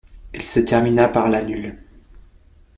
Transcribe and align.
Elle 0.33 0.41
se 0.41 0.59
termina 0.59 1.09
par 1.09 1.29
la 1.29 1.43
nulle. 1.43 1.77